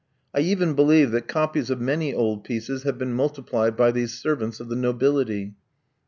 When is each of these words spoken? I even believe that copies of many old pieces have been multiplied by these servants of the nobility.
I 0.33 0.39
even 0.39 0.73
believe 0.73 1.11
that 1.11 1.27
copies 1.27 1.69
of 1.69 1.79
many 1.79 2.11
old 2.11 2.43
pieces 2.43 2.81
have 2.81 2.97
been 2.97 3.13
multiplied 3.13 3.77
by 3.77 3.91
these 3.91 4.17
servants 4.17 4.59
of 4.59 4.67
the 4.67 4.75
nobility. 4.75 5.53